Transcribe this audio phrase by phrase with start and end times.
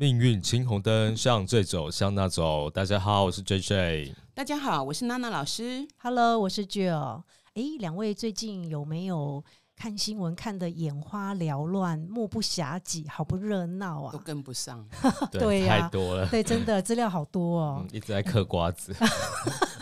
[0.00, 2.70] 命运青红灯，向这走，向那走。
[2.70, 4.14] 大家好，我是 J J。
[4.32, 5.86] 大家好，我是娜娜老师。
[5.98, 7.22] Hello，我是 Jill。
[7.52, 9.44] 哎，两位最近有没有
[9.76, 14.10] 看新闻看的眼花缭乱、目不暇接，好不热闹啊？
[14.10, 14.88] 都跟不上。
[15.30, 16.26] 对，太多了。
[16.28, 18.96] 对，真的资料好多哦，一直在嗑瓜子。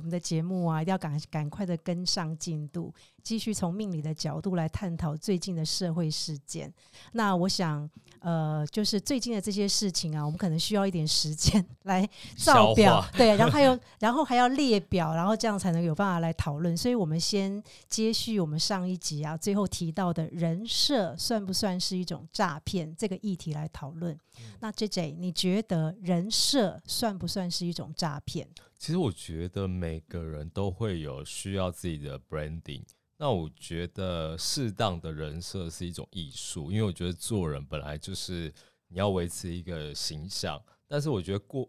[0.00, 2.90] 我们的节目啊，一定要赶赶快的跟上进度，
[3.22, 6.72] 继续从命理的角度来探讨最近的社会事件。
[7.12, 7.88] 那我想。
[8.22, 16.76] 呃，就是最近的这些事情啊，我们可能需要一点时间来造表， 对，然后还有，然后还要列表，然后这样才能有办法来讨论。
[16.76, 24.14] 所以，我们先接续我们上一集啊，最后提到的人设算不算是一种诈骗这个议题来讨论。
[24.60, 28.46] 那 J J，你觉得人设算不算是一种诈骗？
[28.80, 32.82] 其实我觉得每个人都会有需要自己的 branding。
[33.18, 38.50] 那我觉得适当的人设是一种艺术，因为我觉得做人本来就是
[38.88, 41.68] 你要维持一个形象，但是我觉得过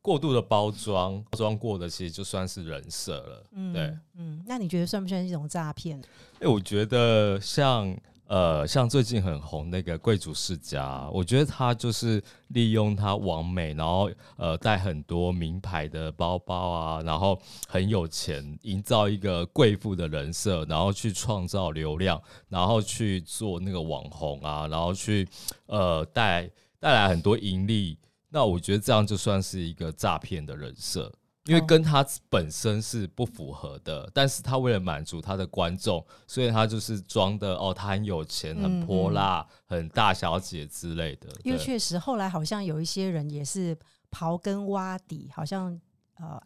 [0.00, 3.44] 过度的包装，包装过的其实就算是人设了。
[3.50, 6.00] 嗯，对，嗯，那你觉得算不算是一种诈骗？
[6.38, 7.98] 哎，我觉得像。
[8.28, 25.26] 呃，像最近很红那个贵族世家，我觉得他就是利用他完美，然后呃带很多名牌的包包啊，然后很有钱，营造一个贵妇的人设，然后去创造流量，然后去做那个网红啊，然后去
[25.64, 27.98] 呃带带来很多盈利。
[28.28, 31.10] 那我觉得这样就算是一个诈骗的人设。
[31.48, 41.28] 因为跟他本身是不符合的，但是他为了满足他的观众，所以他就是装的哦，他很有钱、很泼辣、很大小姐之类的。
[41.44, 43.74] 因为确实后来好像有一些人也是
[44.10, 45.80] 刨根挖底，好像
[46.16, 46.38] 呃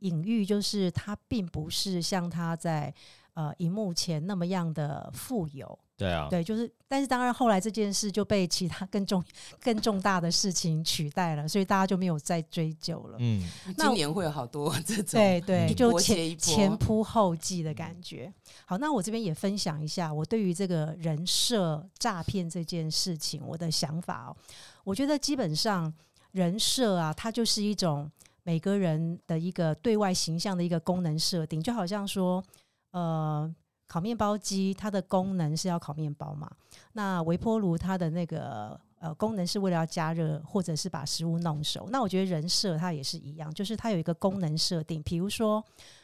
[0.00, 2.92] 隐喻就是他并不是像他在
[3.34, 5.78] 呃荧幕前那么样的富有。
[5.96, 9.22] 对啊，对，就是，但是当然后来这件事就被其他更重、
[9.60, 13.16] 更重大的事情取代了，所以大家就没有再追究了。
[13.20, 13.40] 嗯，
[13.78, 18.32] 今年会有好多这种，对对，就前前仆后继的感觉。
[18.66, 24.36] 好，那我这边也分享一下我对于这个人设诈骗这件事情我的想法哦。
[24.82, 25.94] 我觉得基本上
[26.32, 28.10] 人设啊，它就是一种
[28.42, 32.42] 每个人的一个对外形象的一个功能设定，就好像说，
[32.90, 33.54] 呃。
[33.86, 36.50] 烤面包机它的功能是要烤面包嘛？
[36.94, 41.88] 那微波炉它的那个呃功能是为了要加热或者是把食物弄熟。
[41.90, 45.62] 那我觉得人设它也是一样，就是它有一个功能设定，比如说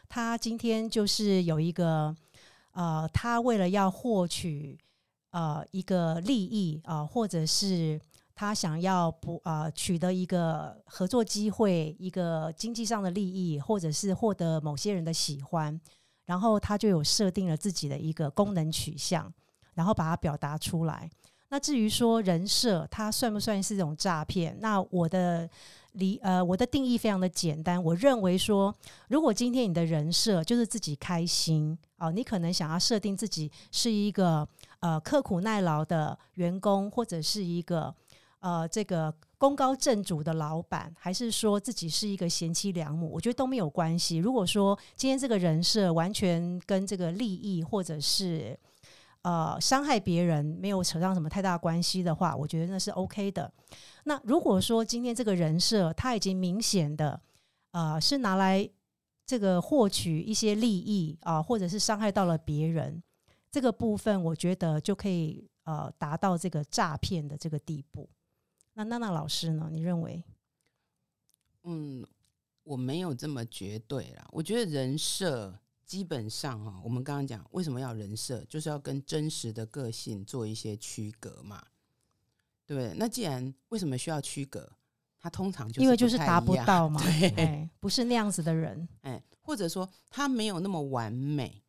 [0.09, 2.15] 他今天就是有一个
[2.73, 4.79] 呃，他为了要获取
[5.31, 8.01] 呃一个利益啊，或者是
[8.35, 15.81] 他想要不呃取得一个合作机会、一个经济上的利益，或者是获得某些人的喜欢。
[16.31, 19.33] 然后他就有设定了自己的一个功能取向，
[19.75, 21.11] 然后把它表达出来。
[21.49, 24.57] 那至于说人设，它算不算是一种诈骗？
[24.61, 25.51] 那我的
[25.95, 27.83] 理呃，我的定义非常的简单。
[27.83, 28.73] 我认为说，
[29.09, 34.49] 如果今天你的人设就是自己开心哦，你可能想要设定自己是一个
[34.79, 37.93] 呃刻苦耐劳的员工，或者是一个
[38.39, 39.13] 呃这个。
[39.41, 44.19] 功高震主的老板，还是说自己是一个贤妻良母，我觉得都没有关系。
[44.19, 48.55] 如果说今天这个人设完全跟这个利益或者是
[49.23, 53.51] 呃伤害别人没有扯上什么太大关系的话，我觉得那是 OK 的。
[54.05, 57.19] 那如果说今天这个人设他已经明显的
[57.71, 58.69] 呃是拿来
[59.25, 63.03] 这个获取一些利益啊，或者是伤害到了别人，
[63.51, 68.07] 这个部分我觉得就可以呃达到这个诈骗的这个地步。
[68.75, 69.69] 那娜娜老师呢？
[69.71, 70.25] 你认为？
[71.65, 72.07] 嗯，
[72.63, 74.27] 我没有这么绝对啦。
[74.33, 81.63] 我觉得人设基本上哈，我们刚刚讲为什么要人设，就是要跟真实的个性做一些区隔嘛，
[82.65, 82.95] 对不对？
[82.97, 84.73] 那既然为什么需要区隔？
[85.19, 91.63] 他通常就因为就是达不到 嘛，对，不是那样子的人，哎，或者说他没有那么完美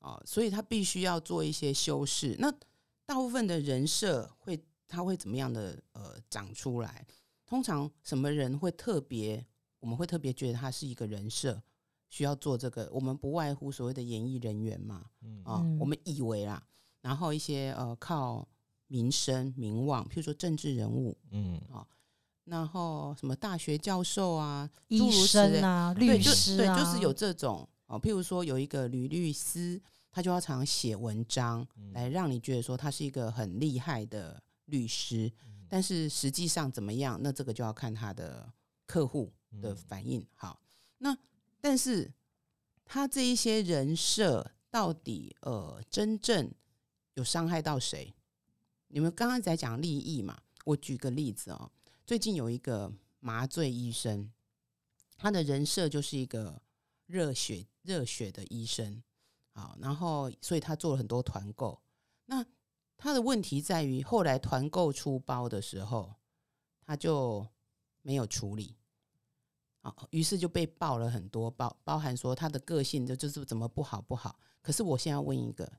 [0.00, 2.34] 哦，所以他必须要做一些修饰。
[2.40, 2.52] 那
[3.06, 4.60] 大部分的人设会。
[4.86, 7.06] 他会怎么样的呃长出来？
[7.46, 9.44] 通常什么人会特别？
[9.80, 11.62] 我们会特别觉得他是一个人设，
[12.08, 12.88] 需要做这个。
[12.90, 15.04] 我们不外乎所谓的演艺人员嘛，
[15.44, 16.66] 啊，我们以为啦，
[17.02, 18.48] 然后一些呃靠
[18.86, 21.86] 名声名望，譬如说政治人物，嗯啊，
[22.44, 28.00] 然后什么大学教授啊、医生啊、律师啊，对，就是有这种哦。
[28.00, 29.78] 譬如说有一个吕律师，
[30.10, 34.42] 他就要常写文章，来让你觉得说他是一个很厉害的。
[34.66, 35.32] 律师，
[35.68, 37.18] 但是实际上怎么样？
[37.22, 38.52] 那这个就要看他的
[38.86, 40.26] 客户的反应。
[40.34, 40.60] 好，
[40.98, 41.16] 那
[41.60, 42.12] 但是
[42.84, 46.50] 他这一些人设到底呃真正
[47.14, 48.14] 有伤害到谁？
[48.88, 50.40] 你们刚刚在讲利益嘛？
[50.64, 51.70] 我举个例子哦，
[52.06, 54.32] 最近有一个麻醉医生，
[55.16, 56.62] 他的人设就是一个
[57.06, 59.02] 热血热血的医生，
[59.52, 61.82] 好，然后所以他做了很多团购。
[62.26, 62.44] 那
[62.96, 66.14] 他的问题在于，后来团购出包的时候，
[66.86, 67.46] 他就
[68.02, 68.76] 没有处理，
[69.82, 74.38] 啊，于是就被爆了很多包，包含说他的个性就就是怎么不好不好。
[74.62, 75.70] 可是我现在问一个，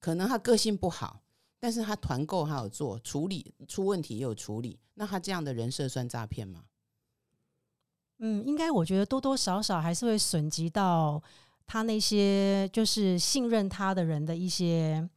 [0.00, 1.22] 可能他个性不好。
[1.60, 6.66] 但是他团购还有做处理出问题也有处理，那他这样的人设算诈骗吗？
[8.18, 11.20] 嗯，应该我觉得多多少少还是会损及到
[11.66, 15.10] 他那些就是信任他的人的一些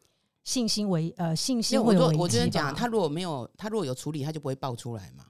[0.44, 5.26] 信心为呃信心会我我这样讲，他如果没有他如果有处理，他就不会爆出来嘛。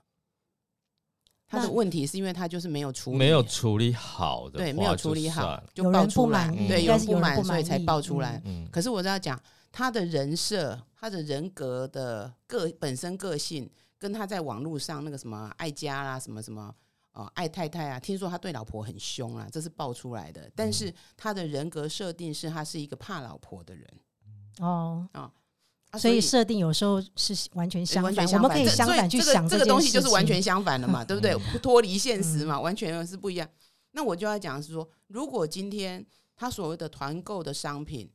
[1.47, 8.41] 他的问题是因为他就是没有处理，没有处理好的，对，没有处理好就爆出来，对，有人不满，所以才爆出来。
[8.45, 9.41] 嗯，可是我要讲。
[9.73, 16.75] 他的人设、他的人格的个本身个性，跟他在网络上那个什么爱家啦、什么什么
[17.13, 20.51] 哦爱太太啊，听说他对老婆很凶啊，这是爆出来的。
[20.57, 23.87] 但是他的人格设定是他是一个怕老婆的人
[24.59, 25.31] 哦啊，
[25.97, 31.35] 所以设定有时候是完全相反，我们可以相反去想这个东西就是完全相反的嘛， 对不对？
[31.51, 33.49] 不脱离现实嘛，完全是不一样。
[33.91, 36.05] 那我就要讲是说，如果今天
[36.35, 38.11] 他所谓的团购的商品。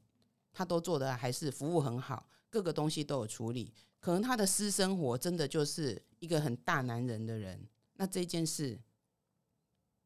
[0.59, 3.75] 他都做的还是服务很好，各个东西都有处理。
[4.01, 7.63] 可能他的私生活真的就是一个很大男人的人。
[7.97, 8.81] 那这件事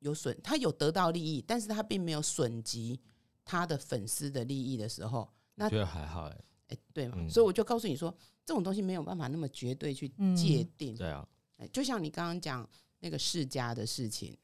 [0.00, 2.98] 有损，他有得到利益，但是他并没有损及
[3.44, 5.30] 他的粉丝的利益的时候，
[5.60, 6.36] 那觉得还好哎，
[6.68, 7.16] 哎，对嘛？
[7.28, 8.14] 所以我就告诉你说，
[8.46, 10.96] 这种东西没有办法那么绝对去界定。
[10.96, 11.26] 对啊，
[11.58, 12.68] 哎，就像你刚刚讲
[13.00, 14.36] 那个世家的事情，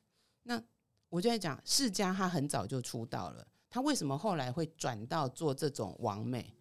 [0.42, 0.62] 那
[1.08, 3.46] 我就在讲世家，他很早就出道了。
[3.70, 6.54] 他为什么后来会转到做这种王美？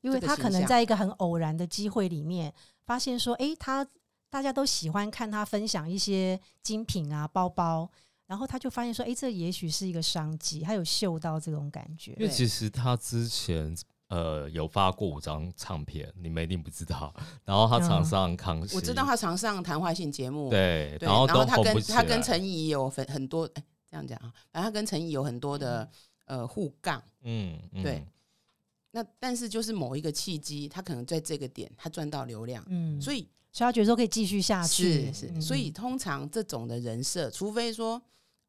[0.00, 2.52] 因为他可能在一个很偶然的机会里面，
[2.84, 3.86] 发现说，哎，他
[4.28, 7.90] 大家都喜欢看他分享一些精品啊包包，
[8.26, 12.12] 然后他就发现说，哎，这也许是一个商机，他有嗅到这种感觉。
[12.18, 13.76] 因为其实他之前
[14.08, 17.14] 呃有发过五张唱片，你们一定不知道。
[17.44, 23.48] 然后他常上康熙，我知道他常上谈话性节目，对，然后他跟他跟陈怡有很很多。
[23.90, 25.88] 这样讲啊，反正他跟陈怡有很多的
[26.24, 28.04] 呃互杠，嗯，对。
[28.90, 35.40] 那但是就是某一个契机，他可能在这个点他赚到流量，嗯，所以所以他觉得说可以继续下去，是是。
[35.40, 38.02] 所以通常这种的人设，除非说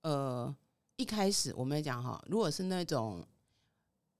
[0.06, 0.56] 呃
[0.98, 3.28] 一开始我们讲哈，如果是那种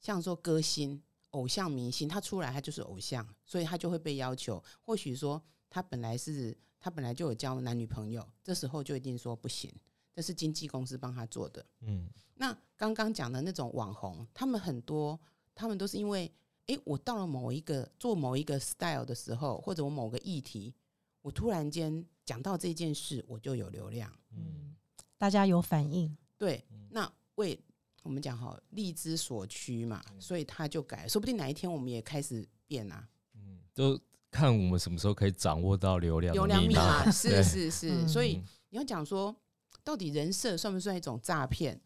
[0.02, 1.00] 像说歌星、
[1.30, 4.62] 偶像明星，他出来他就是偶像，所以他就会被要求。
[4.82, 5.40] 或许说
[5.70, 9.72] 他本来是他本来就有交男女朋友，这时候就一定说不行。
[10.12, 11.64] 这是经纪公司帮他做的。
[11.82, 15.20] 嗯，那刚刚讲的那种网红，他们很多，
[15.54, 16.34] 他们都是因为，
[16.66, 20.74] 哎，我到了某一个做某一个 style 的时候，或者我某个议题，
[21.22, 24.12] 我突然间讲到这件事，我就有流量。
[24.32, 24.74] 嗯，
[25.18, 26.16] 大家有反应。
[26.38, 27.60] 对，那为
[28.04, 33.08] 我们讲哈，利之所趋嘛，所以他就改，说不定哪一天我们也开始变啊。
[33.34, 37.10] 嗯，就看我们什么时候可以掌握到流量流量密码。
[37.12, 39.36] 是是是，所以你要讲说。
[39.84, 41.80] 到底人设算不算一种诈骗？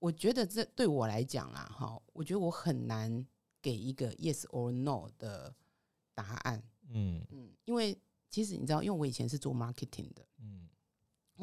[0.00, 3.24] 我觉得这对我来讲啊，哈，我觉得我很难
[3.62, 5.54] 给一个 yes or no 的
[6.14, 6.60] 答案。
[6.88, 7.96] 嗯嗯，因为
[8.28, 10.67] 其实你知道，因为我以前是做 marketing 的，嗯，我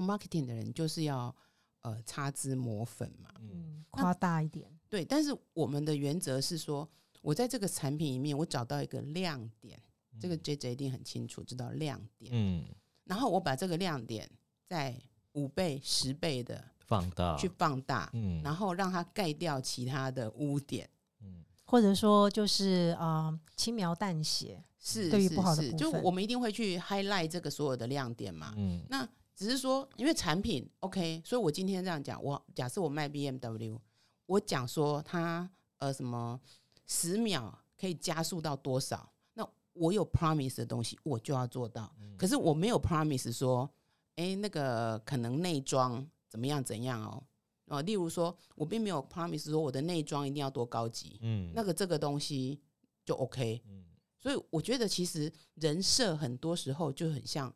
[0.04, 1.34] marketing 的人就是要
[1.82, 4.70] 呃擦脂抹粉嘛，嗯，夸大一点。
[4.90, 6.88] 对，但是我们的原则是说，
[7.22, 9.82] 我在这个产品里面，我找到一个亮点，
[10.20, 12.64] 这个 J J 一定很清楚知道亮点，嗯，
[13.04, 14.30] 然后我把这个亮点
[14.66, 14.96] 在
[15.34, 20.90] 五倍、十倍的放大，去放大，嗯，然后让它盖掉其他的污点，
[21.22, 29.06] 嗯，或者说就是啊，轻描淡写，是对于不好的部分，就我们一定会去 highlight 这个所有的亮点嘛，嗯，那
[29.36, 33.80] 只是说，因为产品 OK，所以我今天这样讲，我假设我卖 BMW，
[34.26, 36.40] 我讲说它呃什么
[36.86, 43.70] 十秒可以加速到多少，那我有 promise 的东西，我就要做到，可是我没有 promise 说。
[44.18, 47.22] 哎，那个可能内装怎么样怎样哦？
[47.66, 52.58] 哦，例如说，我并没有 promise 说我的内装一定要多高级，嗯，那个这个东西
[53.04, 53.84] 就 OK，嗯，
[54.18, 57.54] 所以我觉得其实人设很多时候就很像，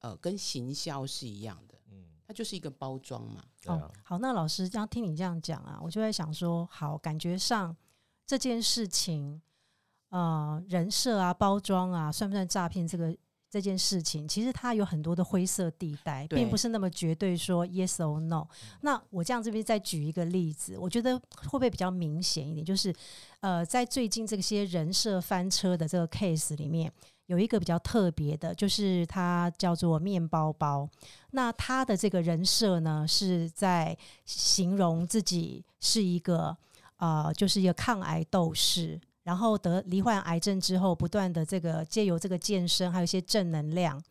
[0.00, 3.44] 呃，跟行销是一样的，嗯，它就是一个包装嘛。
[3.66, 7.76] 哦，好，那老师这样听你这样讲啊，我就在想说，好，感觉上
[8.26, 9.40] 这件事情，
[10.10, 12.86] 呃，人设啊，包装啊，算不算诈骗？
[12.86, 13.16] 这个？
[13.50, 18.46] 这件事情其实它有很多的灰色地带，并不是那么绝对说 yes or no。
[18.82, 22.62] 那我这样这边再举一个例子，我觉得会不会比较明显一点？
[22.62, 22.94] 就是
[23.40, 26.92] 呃，在最近这些人设翻车的这个 case 里面，
[27.28, 30.88] 有一个比较特别的，就是它叫做面包包。
[31.32, 36.56] 那他的这个人设呢，是在形容自己是一个
[36.96, 44.02] 呃，就是一个抗癌斗士，然后得罹患癌症之后，不断的这个借由这个健身，还有一些正能量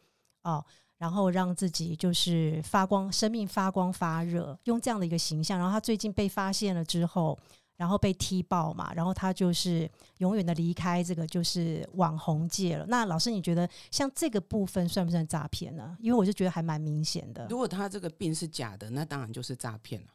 [0.43, 0.63] 哦，
[0.99, 5.57] 然后让自己就是发光，生命发光发热，用这样的一个形象。
[5.57, 7.37] 然后他最近被发现了之后。
[7.77, 12.85] 然后被踢爆嘛，然后他就是永远的离开这个就是网红界了。
[12.87, 15.95] 那老师，你觉得像这个部分算不算诈骗呢？
[16.01, 17.45] 因为我就觉得还蛮明显的。
[17.51, 20.07] 如果他这个病是假的，那当然就是诈骗了。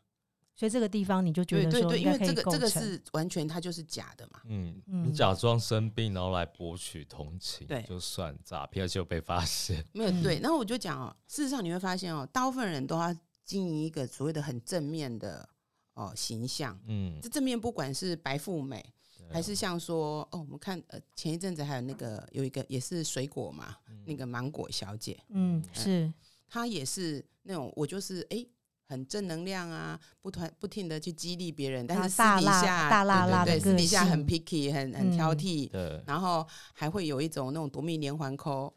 [0.54, 4.40] 所以这个地方你就觉得对对，因为这个这个是完全他就是假的嘛。
[4.46, 9.82] 嗯，你假装生病然后来博取同情，对，就算诈骗，而且被发现。
[9.94, 13.14] 没有对，然后我就讲哦，事实上你会发现哦，大部分人都要
[13.44, 15.48] 经营一个所谓的很正面的。
[15.94, 18.82] 哦，形象，嗯，这正面不管是白富美，
[19.30, 26.10] 还是像说，哦，我们看，呃，前一阵子还有那个有一个也是水果嘛，那个芒果小姐，嗯，是，
[26.48, 28.42] 她也是那种，我就是哎，
[28.86, 38.74] 很正能量啊，不团不停的去激励别人，但是私底下大辣辣对，私底下很 picky，很很挑剔，对，然后还会有一种那种夺命连环扣，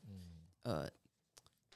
[0.63, 0.85] 呃，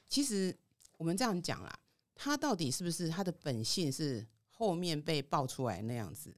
[0.06, 0.54] 其实
[0.98, 1.78] 我们这样讲啦，
[2.14, 4.26] 她到底是不是她的本性是？
[4.60, 6.36] 后面被爆出来那样子，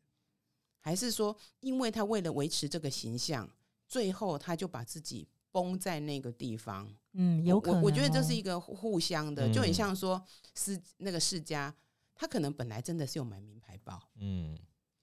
[0.79, 3.51] 还是说，因为他为了维持这个形象，
[3.89, 6.89] 最后他就把自己崩在那个地方？
[7.15, 7.81] 嗯，有可能。
[7.81, 10.25] 我我觉得这是一个互相的，就很像说
[10.55, 11.75] 世那个世家，
[12.15, 14.57] 他可能本来真的是有买名牌包，嗯，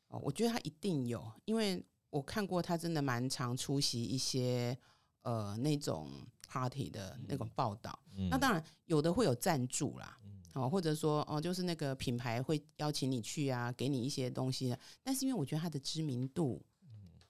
[0.07, 4.77] 哦，我觉得他一定有，因为我看过他真的蛮常出席一些
[5.23, 6.09] 呃那种
[6.47, 7.99] party 的那种报道。
[8.29, 10.17] 那当然有的会有赞助啦。
[10.53, 14.75] 哦，或者说哦，就是那个品牌会邀请你去啊，给你一些东西。
[15.03, 16.61] 但是因为我觉得他的知名度，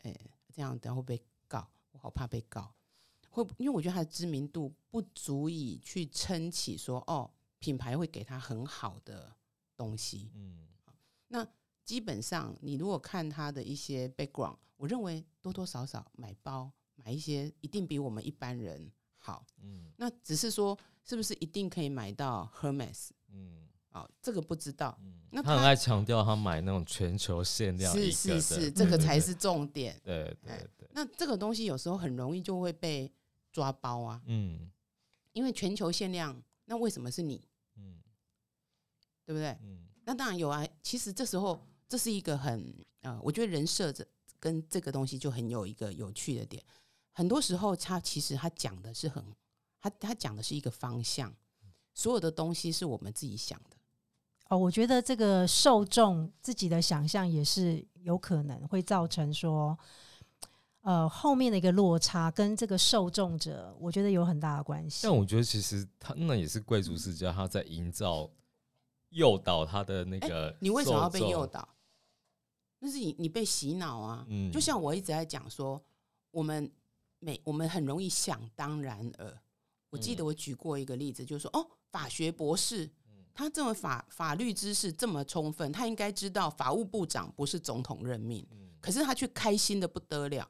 [0.03, 0.15] 哎，
[0.53, 2.73] 这样等会被告，我好怕被告。
[3.29, 9.35] 会因为我觉得他的知名度不足以去撑起说哦，品牌会给他很好的
[9.75, 10.31] 东西。
[10.33, 10.67] 嗯，
[11.27, 11.45] 那
[11.83, 19.45] 基本上你如果看他的一些 background，我认为多多少少买包买一些一定比我们一般人好。
[19.61, 20.77] 嗯，那只是说。
[21.09, 23.09] 是不是一定可以买到 Hermes？
[23.31, 24.95] 嗯，啊，这个不知道。
[25.01, 29.99] 嗯，那他很爱强调他买那种全球限量，是是是，这个才是重点。
[30.03, 30.87] 对对对。
[30.93, 33.11] 那这个东西有时候很容易就会被
[33.51, 34.21] 抓包啊。
[34.27, 34.69] 嗯，
[35.33, 37.43] 因为全球限量，那为什么是你？
[37.77, 37.99] 嗯，
[39.25, 39.57] 对不对？
[39.63, 40.63] 嗯，那当然有啊。
[40.83, 44.05] 其实这时候这是一个很呃，我觉得人设这
[44.39, 46.63] 跟这个东西就很有一个有趣的点。
[47.13, 49.25] 很多时候他其实他讲的是很。
[49.81, 51.33] 他他讲的是一个方向，
[51.93, 53.77] 所有的东西是我们自己想的。
[54.49, 59.77] 哦，我觉得这个受众自己的想象也是有可能会造成说，
[60.81, 65.01] 呃，后面的一个落差跟这个受众者，我觉得有很大的关系。
[65.03, 68.27] 但我觉得其实他那也是贵族世家，他在营造
[69.09, 70.57] 诱导他的那个。
[70.59, 71.69] 你为什么要被诱导？
[72.79, 74.25] 那是你你被洗脑啊！
[74.29, 75.79] 嗯，就像我一直在讲说，
[76.31, 76.71] 我们
[77.19, 79.39] 每我们很容易想当然而。
[79.89, 82.89] 我记得我举过一个例子，就是说，哦，法学博士，
[83.33, 88.45] 他这么法法律知识这么充分，他应该知道法务部长不是总统任命，
[88.79, 90.49] 可是他却开心的不得了。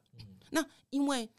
[0.50, 1.29] 那因为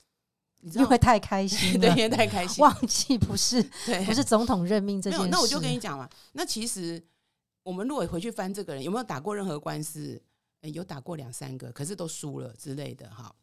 [0.60, 5.28] 你知道，因为太开心， 对，因为太开心， 忘记不是， 对，不是总统任命这件事。
[5.28, 7.02] 那我就跟你讲嘛，那其实
[7.62, 10.22] 我们如果回去翻这个人有没有打过任何官司，
[10.62, 13.34] 有打过两三个，可是都输了之类的哈。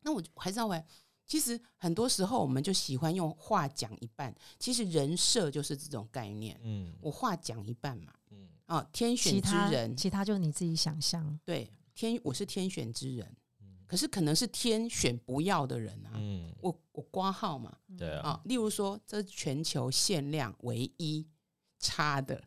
[0.00, 0.82] 那我还是要回。
[1.26, 4.34] 其实很多时候，我们就喜欢用话讲一半。
[4.58, 6.58] 其实人设就是这种概念。
[6.62, 8.12] 嗯，我话讲一半嘛。
[8.30, 11.38] 嗯，啊，天选之人，其他就是你自己想象。
[11.44, 13.36] 对，天，我是天选之人。
[13.86, 16.12] 可是可能是天选不要的人啊。
[16.14, 17.76] 嗯，我我挂号嘛。
[17.96, 18.40] 对啊。
[18.44, 21.26] 例如说，这全球限量唯一。
[21.80, 22.42] 差的，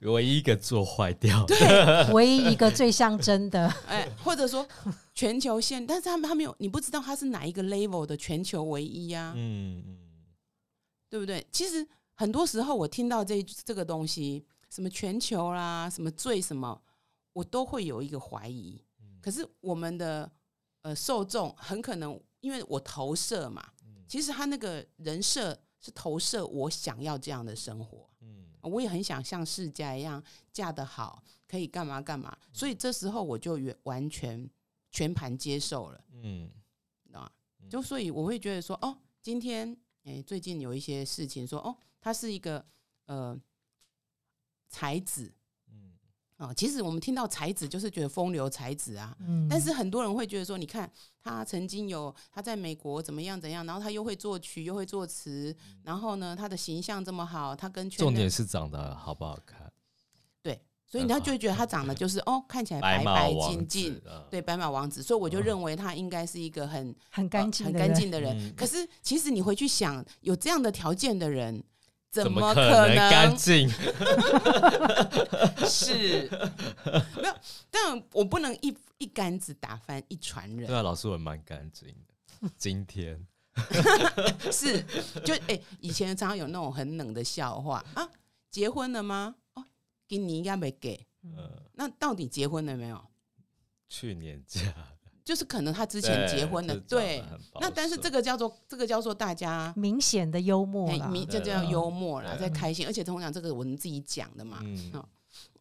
[0.00, 4.66] 唯一一个做坏掉，对，唯一一个最像真的，哎，或者说
[5.14, 9.98] 全球线，但是他们他没有，你不知道他是哪一个 level 的全球唯一呀，嗯嗯，
[11.08, 11.46] 对不对？
[11.52, 16.82] 其实很多时候我听到这这个东西，什么全球啦，什么最什么，
[17.32, 18.82] 我都会有一个怀疑。
[19.20, 20.30] 可是我们的
[20.82, 23.64] 呃受众很可能因为我投射嘛，
[24.08, 25.58] 其实他那个人设。
[25.84, 28.11] 是投射我想要这样的生活，嗯，
[28.62, 34.48] 我也很想像世家一样嫁得好，可以干嘛干嘛，所以这时候我就完全
[34.90, 36.50] 全盘接受了，嗯，
[37.12, 37.30] 啊，
[37.68, 42.64] 就所以我会觉得说，哦，今天哎，最近有一些事情说，哦，他是一个
[43.06, 43.38] 呃
[44.68, 45.32] 才子，
[46.38, 50.90] 嗯，哦，其实我们听到才子就是觉得风流才子啊，嗯，但是很多人会觉得说，你看
[51.22, 59.72] 他曾经有他在美国怎么样怎样，然后他又会作曲又会作词，然后呢，他的形象这么好，他跟重点是长得好不好看？
[60.42, 68.54] 对，所以他就会觉得他长得就是哦，看起来白白净净，对，白马王子，所以我就认为他应该是一个很很干净很干净的人。
[68.56, 71.62] 可是其实你回去想，有这样的条件的人。
[72.12, 73.66] 怎么可能干净？
[75.66, 76.28] 是，
[77.16, 77.34] 没有，
[77.70, 80.66] 但我不能一一竿子打翻一船人。
[80.66, 82.48] 对啊，老师我蛮干净的。
[82.58, 83.18] 今天
[84.52, 84.82] 是，
[85.24, 88.06] 就哎，以前常常有那种很冷的笑话啊，
[88.50, 89.34] 结婚了吗？
[89.54, 89.64] 哦，
[90.06, 91.06] 给你应该没给。
[91.22, 93.02] 嗯，那到底结婚了没有？
[93.88, 94.60] 去年假。
[95.24, 97.22] 就是可能他之前结婚了，对，
[97.60, 104.62] 那但是这个叫做这个叫做大家明显的幽默明这叫幽默了，在开心，而且通常这个我们自己讲的嘛，
[104.92, 105.08] 好，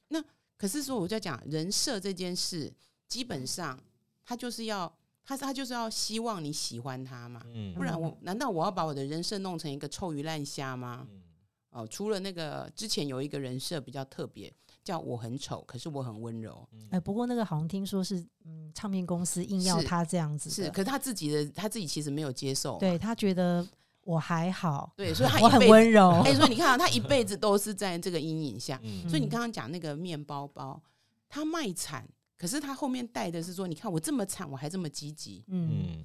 [0.07, 0.23] 那
[0.57, 2.73] 可是说我在讲人设这件事，
[3.07, 3.79] 基本上
[4.25, 4.91] 他就是要
[5.23, 7.43] 他他就是要希望你喜欢他嘛，
[7.75, 11.07] 不然我难道我要把我的人设弄成一个臭鱼烂虾吗？
[11.69, 14.51] 哦，除了那个之前有一个人设比较特别。
[14.83, 16.67] 叫我很丑，可是我很温柔。
[16.89, 20.49] 哎，不过那个好像听说是，嗯，唱片公司硬要他这样子。
[20.49, 22.77] 是，可是他自己的他自己其实没有接受。
[22.79, 23.65] 对他觉得
[24.03, 24.91] 我还好。
[24.97, 26.09] 对，所以他我很温柔。
[26.25, 28.81] 哎，所以你 看啊，他一辈子都是在这个阴影下。
[29.07, 30.81] 所以你刚刚讲那个面包包，
[31.29, 32.07] 他卖惨，
[32.37, 35.43] 可是他后面带的是说，你看我这么惨，我还这么积极。
[35.47, 36.03] 嗯，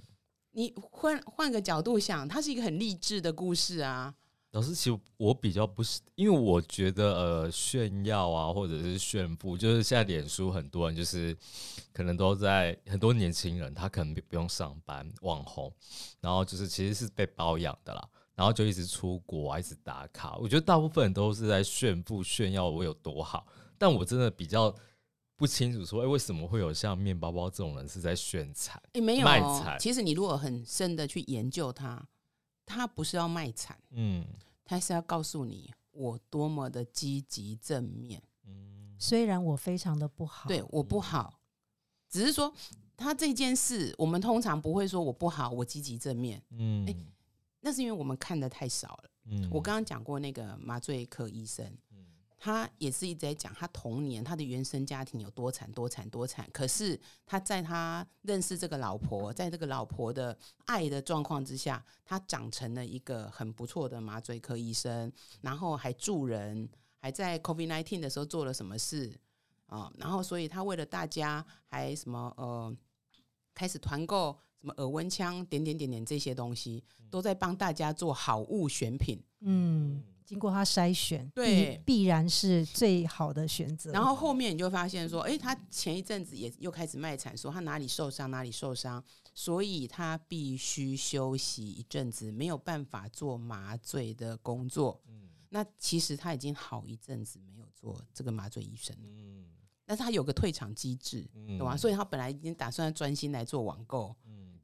[0.52, 4.14] 你换换个角度想，他是一个很励志的故事啊。
[4.56, 11.36] 老师，其实我比较不是，因为我觉得呃炫耀啊，或者是炫富，就是现在脸书很多人就是
[11.92, 15.70] 可能都在很多年轻人，他可能不用上班，网红，
[16.22, 20.36] 然后就是其实是被包养的啦，然后就一直出国，一直打卡。
[20.36, 23.46] 我觉得大部分人都是在炫富炫耀我有多好，
[23.76, 24.74] 但我真的比较
[25.36, 28.80] 不清楚说，哎，为什么会有像面包包这种人是在炫财？
[28.94, 29.78] 哎，没有，卖惨。
[29.78, 32.02] 其实你如果很深的去研究它，
[32.64, 34.24] 他不是要卖惨，嗯。
[34.66, 41.40] 他是要告诉你我多么的积极正面，嗯，虽然我非常的不好，对我不好，
[42.10, 42.52] 只是说
[42.96, 46.94] 他这件事，我们通常不会说我不好，我积极正面，嗯，哎，
[47.60, 51.64] 那是因为我们看的太少了，嗯，我刚刚讲过那个麻醉科医生。
[52.38, 66.68] 他也是一直在讲他童年他的原生家庭有多惨多惨多惨，可是他在他认识这个老婆，在这个老婆的爱的状况之下，他长成了一个很不错的麻醉科医生，然后还助人，
[66.98, 69.18] 还在 COVID nineteen 的时候做了什么事
[69.66, 69.90] 啊？
[69.96, 72.76] 然后所以他为了大家还什么呃，
[73.54, 80.04] 开始团购什么耳温枪点点点点这些东西，都在帮大家做好物选品，嗯。
[80.26, 83.92] 经过他筛选，对，必然是最好的选择。
[83.92, 95.00] 然后后面你就发现说，哎，他前一阵子也又开始卖惨，说他哪里受伤哪里受伤，所以他必须休息一阵子，没有办法做麻醉的工作。
[95.06, 99.08] 嗯，那其实他已经好一阵子没有做这个麻醉医生了。
[99.08, 99.46] 嗯，
[99.84, 101.24] 但是他有个退场机制，
[101.56, 101.76] 懂吗？
[101.76, 104.14] 所以他本来已经打算专心来做网购。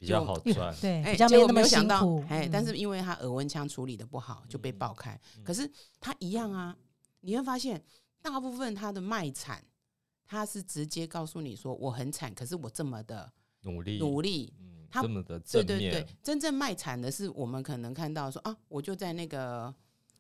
[0.03, 5.19] 比较好赚，对，比较没有那么想到，哎，但是因为他耳温枪处理的不好，就被爆开。
[5.45, 6.77] 可是他一样啊，
[7.21, 7.81] 你会发现，
[8.21, 9.65] 大部分他的卖惨，
[10.27, 14.53] 他是直接告诉你说我很惨，可是我这么的努力努力，
[14.91, 19.73] 他这么的对对对，真正卖惨的是我们可能看到说啊，我就在那个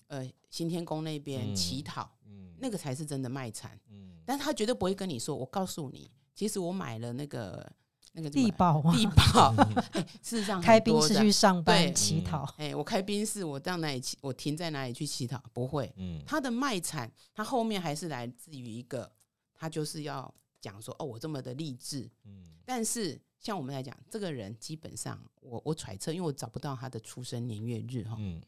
[0.06, 7.68] 呃新天宫那边乞讨，嗯，那个才是真的卖惨，嗯，但是他绝对不会跟你说，我告诉你，其实我买了那个。
[8.14, 9.55] 那个地保，地保，
[10.22, 12.44] 事实上开宾室去上班乞讨。
[12.59, 15.42] 哎，我开宾室，我到哪里乞，我停在哪里去乞讨？
[15.55, 15.90] 不会。
[15.96, 19.11] 嗯，他的卖惨，他后面还是来自于一个，
[19.55, 22.11] 他就是要讲说，哦，我这么的励志。
[22.25, 28.16] 嗯，但是像我们来讲，这个人基本上，我我揣测，因为我找不到他的出生年月日哈。
[28.18, 28.42] 嗯，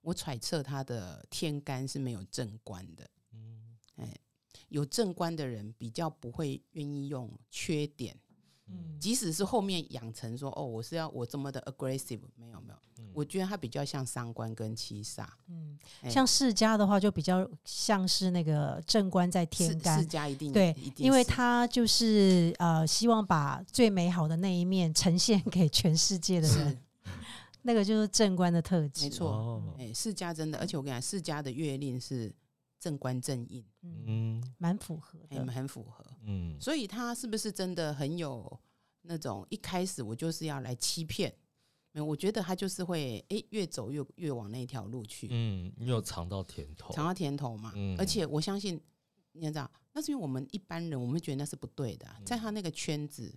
[0.00, 3.08] 我揣测他的天干是没有正官的。
[3.32, 4.12] 嗯，哎，
[4.68, 8.18] 有正官的人比较不会愿意用缺点。
[9.00, 15.26] 即使是后面养成说哦，我是要我这么的 aggressive，没有没有，我觉得他比较像三官跟七煞。
[15.48, 15.78] 嗯，
[16.08, 19.98] 像世家的话，就比较像是那个正官在天干。
[19.98, 26.78] 世家一定对，因为他就是呃，希望把最美好的那一面呈现给全世界的人。
[27.62, 29.04] 那个就是正官的特质。
[29.04, 32.32] 没错，哎，世家真的，而且我跟你讲，世家的月令是
[32.78, 36.04] 正官正印，嗯，蛮符合的，很符合。
[36.24, 38.58] 嗯，所以他是不是真的很有
[39.02, 41.34] 那种一开始我就是要来欺骗？
[41.92, 45.28] 没有，我觉得他就是会哎越走越越往那条路去。
[45.30, 47.72] 嗯，你有尝到甜头，尝到甜头嘛？
[47.74, 48.80] 嗯，而且我相信
[49.32, 53.36] 你知道，那那是因为我们一般人，我们觉得那是不对的，在他那个圈子，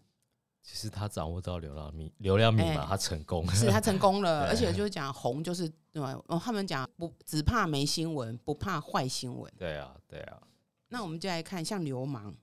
[0.62, 6.14] 其实他掌握到流量密流量密码，他成功，是他成功了， 而且就是讲红就是对吧？
[6.28, 9.52] 哦，他们讲不只怕没新闻，不怕坏新闻。
[9.58, 10.42] 对啊，对啊。
[10.90, 12.34] 那我们就来看像流氓，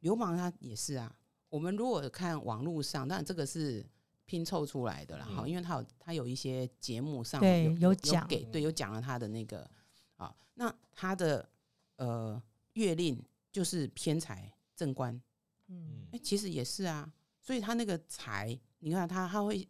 [0.00, 1.14] 流氓他也是啊。
[1.50, 3.84] 我们如果看网络上，那这个是
[4.24, 9.68] 拼凑出来的啦哈，因为他有他有一些节目上有有讲给对有讲了他的那个
[10.16, 11.48] 啊，那他的
[11.96, 12.40] 呃
[12.74, 15.20] 月令就是偏财正官，
[15.68, 17.10] 嗯，哎，其实也是啊，
[17.48, 19.66] 所以他那个财，你看他他会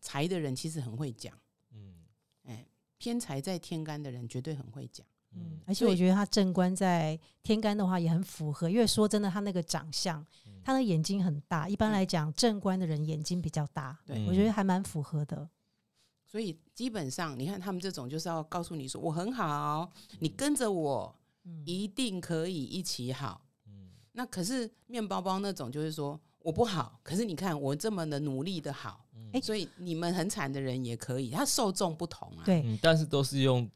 [0.00, 1.36] 财的人其实很会讲，
[1.72, 1.92] 嗯，
[2.44, 2.64] 哎，
[2.96, 5.04] 偏财在天干的人绝对很会讲。
[5.32, 10.24] 嗯，而且我觉得他正官在天干的话也很符合，因为说真的，他那个长相，
[10.62, 11.68] 他的眼睛很大。
[11.68, 15.50] 一般来讲，正官的人眼睛比较大，对我觉得还蛮符合的。
[16.24, 21.18] 所以基本上，你看他们这种就是要告诉你说我很好，你跟着我，
[21.64, 23.44] 一定可以一起好。
[23.66, 32.42] 嗯，那可是面包包那种就是说我不好，可是你看我这么的努力的好，哎，所以你们很惨的人也可以，他受众不同啊。
[32.44, 33.68] 对，但是都是用。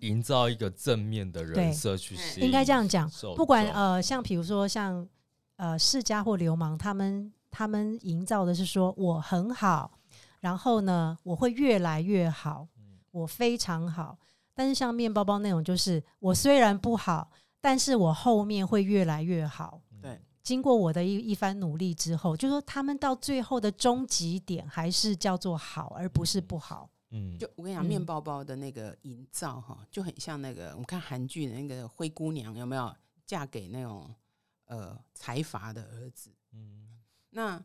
[0.00, 3.08] 营造一个正面的人设去吸引，应该这样讲。
[3.36, 5.08] 不管呃，像比如说像
[5.56, 9.98] 呃世家或流氓，他们他们营造的是说我很好，
[10.40, 12.66] 然后呢我会越来越好，
[13.12, 14.18] 我非常好。
[14.52, 19.80] 但是像面包包那种，就是我虽然不好，但是我后面会越来越好。
[20.38, 26.88] 对，经过我的一一番努力之后，就说他们到最后的终极点还是叫做好，而不是不好。
[27.10, 34.14] 嗯，就我跟你讲，面包包的那个营造哈，就很像那个我们看韩剧的那个灰姑娘，有没有嫁给那种
[34.66, 36.30] 呃财阀的儿子？
[36.52, 36.98] 嗯，
[37.30, 37.58] 那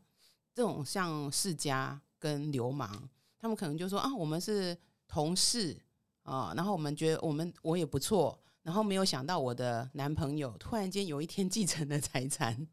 [0.53, 4.77] 这种像世家跟流氓，他们可能就说啊，我们是
[5.09, 5.77] 同事
[6.23, 12.67] 啊，然后我们觉得我们我也不错，然后没有想到我的男朋友突然间有一天继承了财产。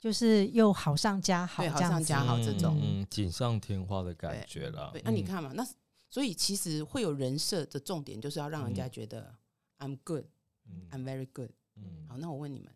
[0.00, 4.92] 就是又好上加好，对，好上加好这种，嗯，锦上添花的感觉了。
[4.92, 5.66] 对，那你看嘛，那
[6.08, 9.34] 所以其实会有人设的重点，就是要让人家觉得
[9.80, 11.50] I'm good，I'm very good。
[11.74, 12.72] 嗯，好，那我问你们，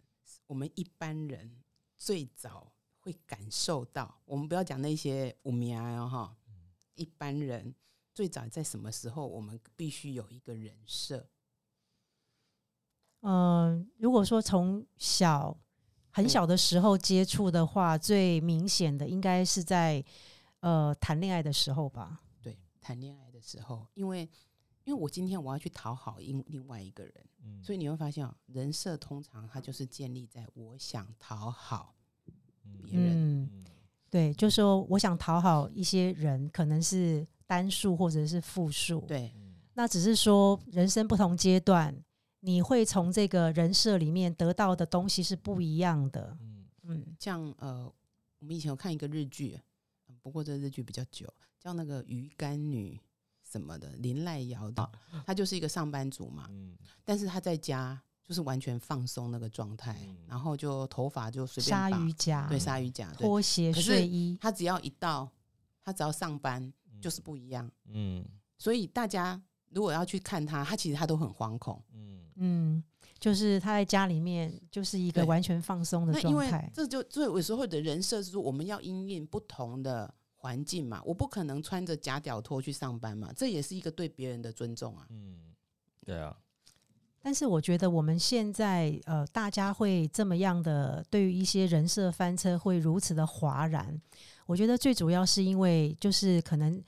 [0.49, 1.63] 我们一般人
[1.97, 6.37] 最早会感受到，我们不要讲那些五名啊哈，
[6.97, 7.73] 一般人
[8.13, 11.29] 最早在什么时候，我们必须有一个人设？
[13.23, 15.57] 嗯，如果说从小。
[16.15, 20.05] 很小的时候接触的话，最明显的应该是在
[20.61, 22.21] 呃谈恋爱的时候吧。
[22.43, 24.29] 对，谈恋爱的时候，因为
[24.85, 27.15] 因为我今天我要去讨好另另外一个人，
[27.63, 31.95] 所以你会发现，人设通常它就是建立在我想讨好
[32.83, 33.15] 别人。
[33.15, 33.65] 嗯，
[34.11, 39.01] 对，就说我想讨好一些人，可能是单数或者是复数。
[39.09, 39.35] 对，
[39.73, 41.97] 那只是说人生不同阶段。
[42.45, 46.37] 你会从这个人设里面得到的东西是不一样的。
[46.41, 47.85] 嗯嗯，像呃，
[48.41, 49.57] 我们以前有看一个日剧，
[50.21, 53.01] 不过这日剧比较久，叫那个鱼干女
[53.49, 54.91] 什么的，林濑瑶的，
[55.25, 56.47] 她就是一个上班族嘛。
[56.51, 65.31] 嗯，但是她在家就是完全放松那个状态，然后就头发就随便鲨鱼夹，对鲨鱼夹，拖鞋睡衣，她只要一到，
[65.85, 67.71] 她只要上班就是不一样。
[67.85, 68.25] 嗯，
[68.59, 69.41] 所以大家。
[69.75, 71.83] 如果要去看她，她其实她都很惶恐。
[71.95, 72.83] 嗯嗯，
[73.19, 76.71] 就是他在家里面就是一个完全放松的状态。
[76.75, 85.07] 这就所以有时候的人设是说，我们要因应不同的环境嘛，我不可能穿着假屌拖去上班嘛，这也是一个对别人的尊重啊。
[85.11, 85.37] 嗯，
[86.05, 86.37] 对啊。
[87.21, 94.01] 但是我觉得我们现在呃，大家会这么样的对于一些人设翻车会如此的哗然，
[94.47, 96.83] 我觉得最主要是因为就是可能。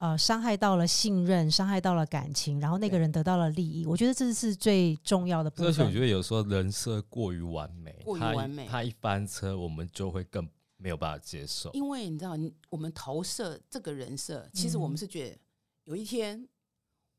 [0.00, 5.66] 呃，伤害到了信任，伤害到了感情，然后那个人得到了利益，我觉得这是最重要的部分。
[5.66, 11.70] 而且我觉得有时候人设过于完美，过于完美，他一翻车，我们就会更没有办法接受。
[11.74, 12.34] 因为你知道，
[12.70, 15.36] 我们投射这个人设，其实我们是觉得
[15.84, 16.48] 有一天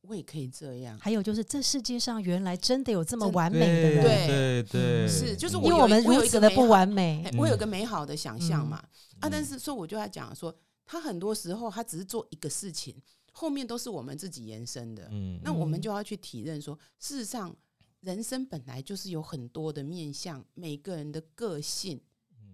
[0.01, 0.97] 我也可以这样。
[0.97, 8.83] 还有就是，这世界上原来真的有这么完美的人，对对，是就是因为我们如此的不完美，我有个美好的想象嘛
[9.19, 10.51] 啊，但是说我就要讲说。
[10.85, 15.07] 他很多时候，他只是做一个事情，后面都是我们自己延伸的。
[15.11, 17.55] 嗯，那我们就要去体认说，事实上，
[18.01, 22.01] 人生本来就是有很多的面相，每个人的个性，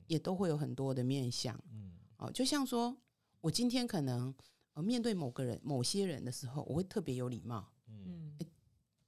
[0.05, 1.59] 也都会有很多的面相。
[1.71, 2.95] 嗯，哦，就像说，
[3.41, 4.33] 我今天可能
[4.73, 7.67] 呃面对某个人、某些人的时候，我会特别有礼貌。
[7.87, 8.37] 嗯，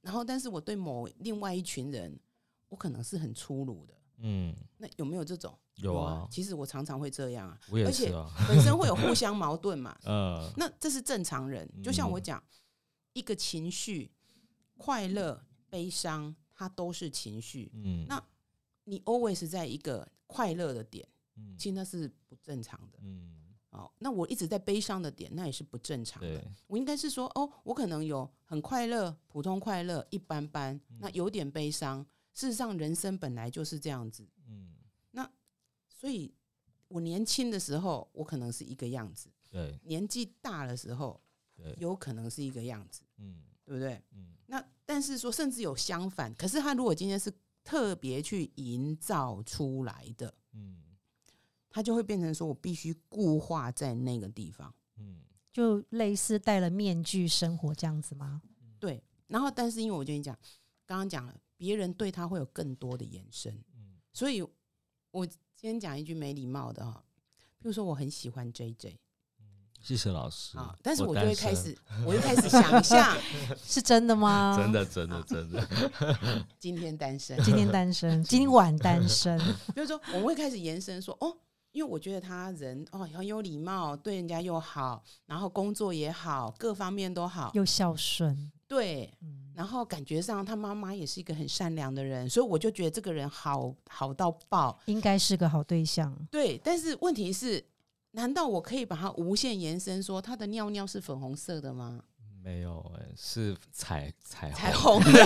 [0.02, 2.18] 然后，但是我对某另外一群人，
[2.70, 3.94] 我可能是很粗鲁的。
[4.22, 5.58] 嗯，那有没有这种？
[5.82, 8.12] 有啊，其实我常常会这样啊，而且
[8.48, 9.98] 本身会有互相矛盾嘛。
[10.06, 11.70] 嗯，那这是正常人。
[11.82, 12.42] 就像我讲，
[13.14, 14.12] 一个情绪，
[14.78, 17.72] 快乐、悲伤，它都是情绪。
[17.74, 18.22] 嗯，那
[18.84, 21.08] 你 always 在一个快乐的点，
[21.58, 23.00] 其实那是不正常的。
[23.02, 26.52] 嗯，哦，那我一直在悲伤的点，那也是不正常的。
[26.68, 32.06] 我应该是说，哦，我可能有很快乐、普通快乐、一般般，那有点悲伤。
[32.34, 34.28] 事实上，人生本来就是这样子。
[36.00, 36.34] 所以，
[36.88, 39.30] 我年轻的时候，我可能是一个样子。
[39.50, 41.20] 对，年纪大的时候，
[41.54, 43.02] 对，有可能是一个样子。
[43.18, 44.02] 嗯，对不对？
[44.12, 46.34] 嗯，那但是说，甚至有相反。
[46.36, 47.30] 可是他如果今天是
[47.66, 50.82] 特别去营造出来的，嗯，
[51.70, 58.42] 他就会变成说我必须固化在那个地方，嗯，就类似戴了面具生活这样子吗？
[58.80, 59.04] 对。
[59.28, 60.34] 然后，但是因为我跟你讲，
[60.86, 64.42] 刚刚讲了，别人对他会有更多的延伸，嗯，所以
[65.12, 65.28] 我
[65.62, 67.04] 今天讲一句没礼貌的哈，
[67.58, 68.98] 比如说我很喜欢 J J。
[69.82, 70.74] 谢谢老师啊！
[70.82, 73.18] 但是我就会开始，我就开始想象，
[73.62, 74.56] 是真的吗？
[74.58, 75.68] 真的，真的，真的。
[76.58, 79.38] 今天单身，今天单身， 今晚单身。
[79.76, 81.36] 比如说，我们会开始延伸说，哦，
[81.74, 88.50] 因为我觉得他人哦很有礼貌，对人家又好，然后工作也好，各方面都好，又孝顺。
[88.70, 89.14] 对，
[89.54, 96.16] 然后感觉上他妈妈也是一个很善良的人，所以我就觉得这个人好好到爆，应该是个好对象。
[96.32, 97.66] 对，但是问题是。
[98.14, 102.02] 难道我可以把它无限延伸，说他的尿尿是粉红色的吗？
[102.44, 105.24] 没有，哎，是彩彩彩虹 的，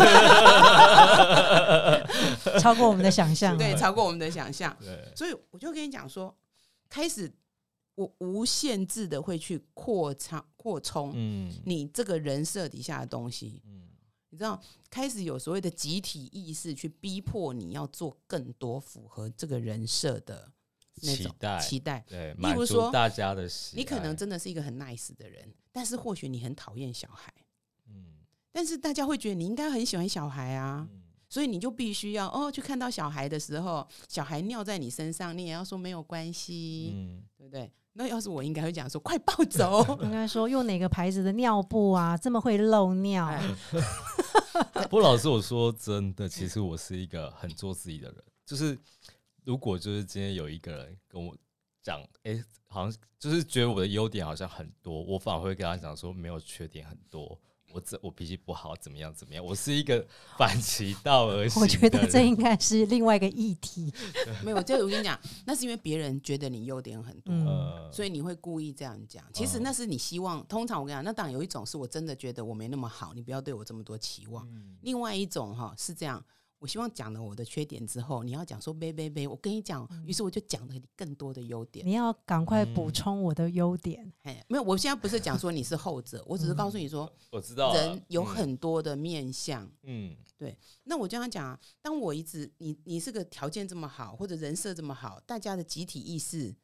[2.59, 4.75] 超过我们的想象，对，超过我们的想象。
[4.81, 6.35] 对，所以我就跟你讲说，
[6.89, 7.31] 开始
[7.95, 13.89] 我无限制的会去扩张、扩充，嗯，你这个人设底下的东西，嗯，
[14.29, 20.51] 你知道，开始有所谓的集体意识去逼迫你要做更多符合这个人设的。
[21.01, 27.33] 期待，期待，对，例如说大家的，你可能真的是一个很 nice 的人，但是或许你很讨厌小孩，
[27.89, 28.13] 嗯，
[28.51, 30.87] 但是大家会觉得你应该很喜欢小孩啊，
[31.27, 37.71] 所以你就必须要哦，去看到小孩的时候，小孩尿在你身上，你也要说没有关系，嗯，对不对？
[37.93, 43.31] 那要是我，应该会讲说快抱走， 应该说用哪个牌子的尿布啊，这么会漏尿？
[44.89, 48.77] 不，老师，我说真的，其实我是一个很做自己的人，就是。
[49.45, 51.35] 如果就是今天有一个人跟我
[51.81, 57.37] 讲，哎，好像就是觉得我的优点好像很多，我反而会跟他讲说没有缺点很多。
[57.73, 59.43] 我这我脾气不好，怎么样怎么样？
[59.43, 60.05] 我是一个
[60.37, 61.59] 反其道而行。
[61.63, 63.91] 我觉得这应该是另外一个议题。
[64.45, 67.33] 没有，就我跟你讲，那是因为别人觉得你优点很多，
[67.91, 69.23] 所以你会故意这样讲。
[69.33, 70.45] 其实那是你希望。
[70.45, 74.47] 通常我跟你讲，那当然有一种是我真的觉得我没那么好，你不要对我这么多期望。
[74.81, 76.23] 另外一种哈是这样。
[76.63, 81.85] 我希望讲了我的缺点之后，你要讲说“呗呗呗”，我跟你讲，于是我就讲了更多的优点。
[81.85, 84.09] 你要赶快补充我的优点。
[84.21, 89.69] 哎，没有，我现在不是讲说你是后者，我只是告诉你说，我知道人有很多的面相。
[89.81, 90.57] 嗯，对。
[90.85, 96.55] 那我这样讲啊，当我一直你你是个条件这么好，或者人设这么好，大家的集体意识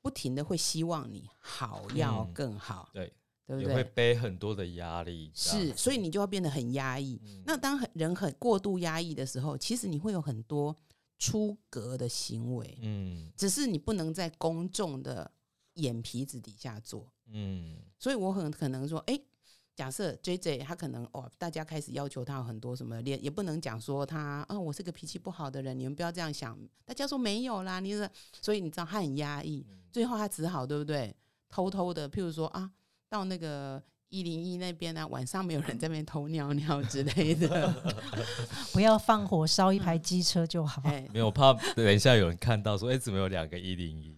[0.00, 2.88] 不停的会希望你好要更好。
[2.92, 3.12] 对。
[3.56, 3.74] 对不对？
[3.74, 7.20] 会背很多的压力，是，所以你就要变得很压抑。
[7.44, 10.74] 那当很人很过度压抑的时候，其实你会有很多
[11.18, 12.78] 出格的行为。
[12.80, 15.30] 嗯，只是你不能在公众的
[15.74, 17.12] 眼皮子底下做。
[17.26, 19.20] 嗯，所以我很可能说，哎，
[19.74, 26.58] 假设 J J 他可能哦，大家开始要求他很多什么，连也不能讲说他啊，我是个脾气不好的人，你们不要这样想。
[26.84, 28.08] 大家说没有啦，你是，
[28.40, 31.14] 所以你知道他很压抑，最后他只好对不对？
[31.48, 32.72] 偷偷的，譬如说啊。
[33.12, 37.74] 到那个一零一那边呢，晚上没有人在那边偷尿尿之类的，
[38.72, 40.80] 不要放火烧一排机车就好。
[40.86, 44.16] 哎没有怕等一下有人看到说，哎，怎么有两个一零一？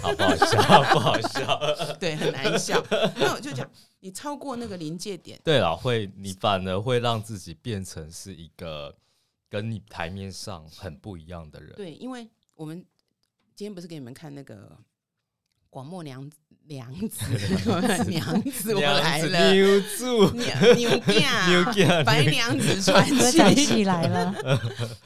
[0.00, 0.82] 好不好笑？
[0.94, 1.94] 不好笑。
[2.00, 2.82] 对，很难笑。
[3.16, 8.96] 那我就讲，你超过那个临界点，对了，会你反而会让自己变成是一个
[9.50, 11.74] 跟你台面上很不一样的人。
[11.76, 12.82] 对，因为我们
[13.54, 14.78] 今天不是给你们看那个
[15.68, 16.38] 广末凉子。
[16.72, 17.24] 娘子，
[18.08, 19.52] 娘子，我来了！
[19.52, 20.98] 牛柱，牛牛
[21.72, 23.04] 架， 白娘子传
[23.54, 24.34] 奇 来了。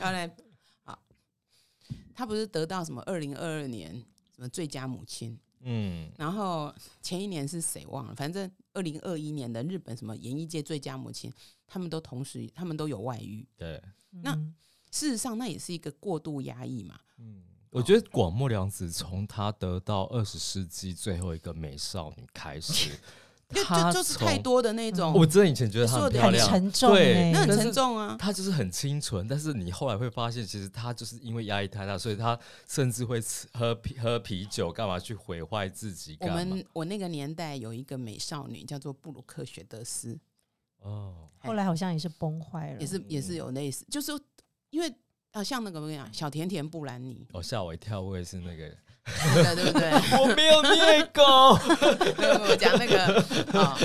[0.01, 0.31] 要来，
[0.85, 0.99] 好，
[2.15, 3.93] 他不是得到什么二零二二年
[4.35, 5.37] 什么最佳母亲？
[5.63, 8.15] 嗯，然后前一年是谁忘了？
[8.15, 11.33] 反正二零二一年的日本什么演艺界最佳母亲，
[11.67, 13.45] 他们都同时，他们都有外遇。
[13.57, 13.83] 对，
[14.23, 14.35] 那
[14.93, 17.01] 事实上那也是一个过度压抑嘛。
[17.19, 17.43] 嗯。
[17.77, 22.91] 我觉得广末凉子从她得到二十世纪最后一个美少女开始，
[23.53, 25.13] 她就是太多的那种。
[25.13, 28.17] 我真的以前觉得她很漂亮，沉重，对，那很沉重啊。
[28.19, 33.21] 她就是很清纯，但是你后来会发现，其实她就是因为压力太大，所以她甚至会
[33.53, 36.17] 喝啤喝啤酒，干嘛去毁坏自己？
[36.21, 40.19] 我们我那个年代有一个美少女叫做布鲁克雪德斯，
[40.81, 44.13] 哦，后来好像也是崩坏了，也是也是有类似，就是
[44.71, 44.91] 因为。
[45.37, 49.91] 啊，像那个我跟你讲，小甜甜布兰妮，哦，吓我一跳，我也是那个，对对不对？
[50.19, 51.53] 我没有念过，
[52.49, 53.05] 我讲那个
[53.61, 53.77] 啊，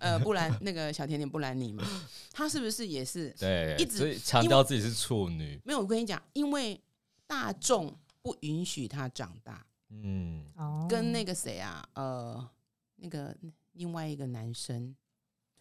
[0.00, 1.84] 呃，布兰那个小甜甜布兰妮嘛，
[2.32, 5.78] 她是不是也是对，一直强调自己是处女，没有？
[5.78, 6.80] 我跟你讲，因为
[7.24, 12.50] 大众不允许她长大，嗯，哦，跟那个谁啊，呃，
[12.96, 13.32] 那个
[13.74, 14.92] 另外一个男生，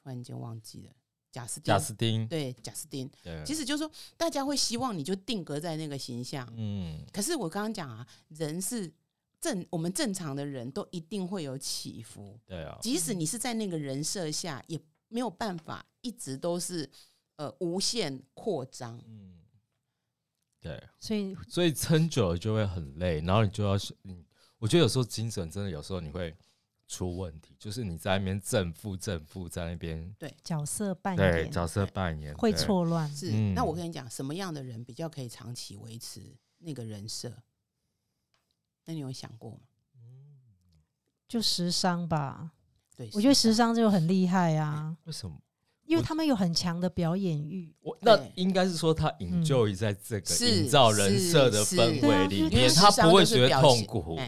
[0.01, 0.93] 突然间忘记了，
[1.31, 1.65] 贾斯汀。
[1.65, 6.47] 贾斯汀，对贾斯汀，对，其实就是说，大家会希望你就定格在那个形象。
[6.57, 8.91] 嗯，可是我刚刚讲啊，人是
[9.39, 16.89] 正，我们正常的人都一定会有起伏，对啊，即使你是在那个人设下，也没有办法一直都是
[17.37, 18.99] 呃无限扩张。
[19.07, 19.39] 嗯，
[20.59, 24.25] 对，所以所以撑久了就会很累，然后你就要是，嗯，
[24.57, 26.35] 我觉得有时候精神真的有时候你会
[26.89, 37.31] 出问题，就是你在那边正负正负在那边对，角色扮演对角色扮演会对错乱，是，嗯那我跟你讲，什么样的人比较可以长期维持那个人设？
[38.85, 39.59] 那你有想过吗？
[41.27, 42.53] 就时尚吧。
[42.97, 45.39] 对，我觉得是时尚就很厉害啊，为什么？
[45.85, 47.71] 因为他们有很强的表演欲。
[47.81, 54.19] 我那对应该是说他嗯 enjoy 在这个是营造人设的氛围里因为面，他不会觉得痛苦，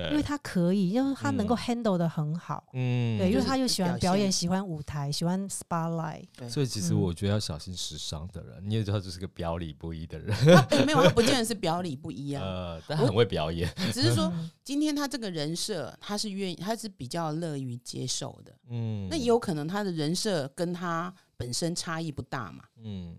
[0.00, 1.58] 哎，因为，他可以，因为他能够嗯。
[1.58, 2.64] handle 的很好。
[2.72, 3.18] 嗯。
[3.18, 6.24] 对，因为他又喜欢表演，喜欢舞台，喜欢 spotlight。
[6.36, 7.00] 对，所以其实嗯。
[7.00, 10.36] 我觉得要小心时尚的人，你也知道，就是个表里不一的人，
[10.68, 14.50] 他哎没有，他不见得是表里不一啊，呃，但他很会表演， 只是说嗯。
[14.64, 18.52] 今天他这个人设，他是愿意，他是比较乐于接受的。
[18.68, 23.16] 嗯，那也有可能他的人设跟他本身差异不大嘛，嗯，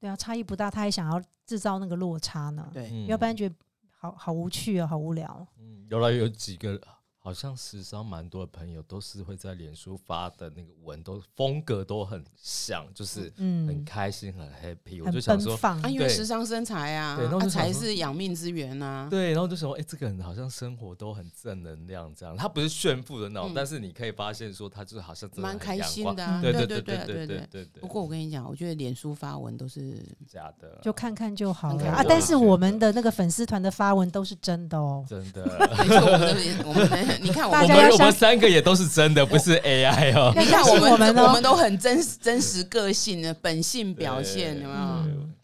[0.00, 3.06] 对啊，差异不大，他还想要制造那个落差呢，对，嗯。
[3.08, 3.54] 要不然觉得
[4.02, 5.46] 好好无趣啊，好无聊。
[5.60, 6.80] 嗯，有了有几个，
[7.24, 15.00] 好像时尚蛮多的朋友都是会在脸书发的那个文，都风格都很像，就是很嗯，开心、很 happy。
[15.04, 15.88] 我就想说，奔放啊，。
[15.88, 19.06] 因为对时尚身材啊，对那我就啊才是养命之源啊。
[19.08, 22.36] 对，然后就想说，哎、这个人好像生活都很正能量，这样。
[22.36, 27.80] 他不是炫富的那种，嗯但是你可以发现说，他就是好像真的蛮开心的啊，对对对对对对对对对。
[27.80, 32.02] 不过我跟你讲，我觉得脸书发文都是假的，就看看就好了啊！
[32.08, 35.04] 但是我们的那个粉丝团的发文都是真的哦。
[35.08, 35.44] 真的。
[35.44, 40.32] 我们的脸，我们 的，你看我们大家我们三个也都是真的，不是 AI 哦。
[40.36, 44.80] 你看我们我们哦我们都很真实真实个性的本性表现，有没有？
[44.80, 45.34] 嗯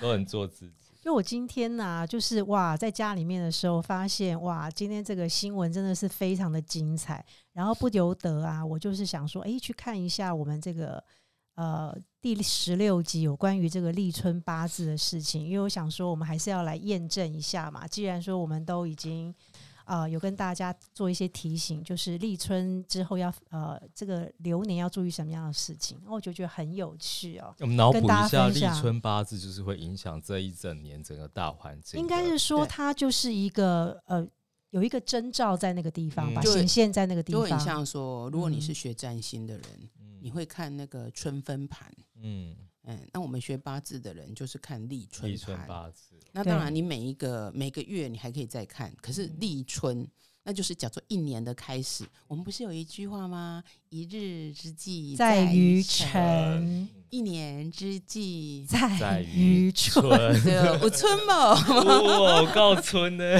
[0.00, 0.74] 都很做自己。
[1.02, 11.02] 就我今天呢、就是哇，在家里面的时候发现哇，今天这个新闻真的是非常的精彩，然后不由得啊，我就是想说，诶，去看一下我们这个
[11.56, 17.84] 呃第十六集有关于这个立春八字的事情，因为我想说，我们还是要来验证一下嘛。
[17.88, 19.34] 既然说我们都已经
[19.88, 27.54] 呃有跟大家做一些提醒，就是立春之后要呃这个流年要注意什么样的事情，然后我就觉得很有趣哦。
[27.60, 31.98] 我们脑补一下，立春八字就是会影响这一整年整个大环境。
[31.98, 34.26] 应该是说它就是一个呃
[34.70, 37.60] 有一个征兆在那个地方吧，显现在那个地就很方。
[37.60, 39.64] 像说，如果你嗯是学占星的人，
[39.98, 41.90] 嗯，你会看那个春分盘。
[42.20, 45.66] 嗯，嗯，那我们学八字的人就是看立春立春盘。
[45.66, 50.08] 八字，那当然，你每一个每个月你还可以再看，可是立春
[50.44, 52.04] 那就是叫做一年的开始。
[52.26, 53.62] 我们不是有一句话吗？
[53.90, 60.08] 一日之计在于晨，一年之计在在于于春。
[60.08, 61.52] 春， 对，有春嘛。
[61.52, 63.38] 我， 告春呢？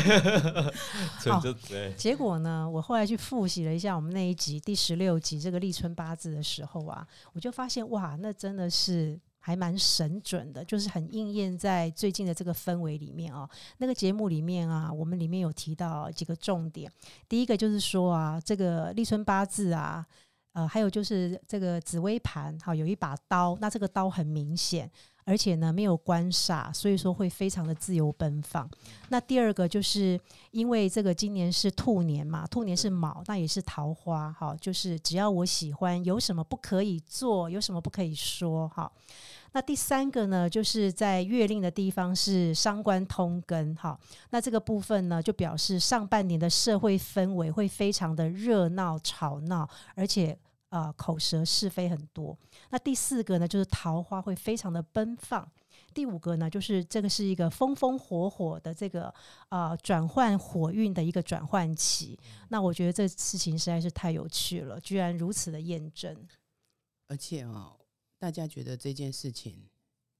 [1.22, 9.18] 春好就对，结果呢，我后来去复习了一下我们那一集第十六集这个立春八字的时候啊，我就发现哇，那真的是
[9.49, 13.49] 还蛮神准的，就是很应验在最近的这个氛围里面啊。
[13.79, 16.93] 那个节目里面啊，我们里面有提到几个重点，
[17.27, 20.07] 第一个就是说啊，这个立春八字啊。
[20.53, 24.91] 呃，还有就是这个紫微盘，好有一把刀，那这个刀很明显，
[25.29, 28.67] 而且呢没有官煞，所以说会非常的自由奔放。
[29.11, 30.19] 那第二个就是
[30.53, 38.91] 因为这个今年是兔年嘛，兔年是卯，那也是桃花，哈，就是只要我喜欢，有什么不可以做，有什么不可以说，哈。
[39.53, 43.99] 那第三个呢，就是在月令的地方是伤官通根，哈。
[44.31, 50.38] 那这个部分呢，就表示上半年的社会氛围会非常的热闹吵闹，而且
[50.71, 52.38] 呃口舌是非很多。
[52.71, 55.50] 那第四个呢，就是桃花会非常的奔放。
[55.94, 59.12] 第五个呢，就是这个是一个风风火火的这个
[59.48, 62.19] 呃转换火运的一个转换期。
[62.48, 66.16] 那我觉得这事情实在是太有趣了，居然如此的验证。
[67.06, 67.75] 而且啊、
[68.19, 69.69] 大家觉得这件事情